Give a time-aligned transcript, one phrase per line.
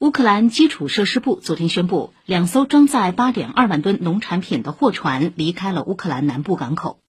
[0.00, 7.00] 乌克兰基础设施部昨天宣布两艘装载八点二万吨农产品的货船离开了乌克兰南部港口。